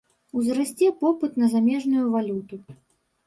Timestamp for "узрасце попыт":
0.37-1.33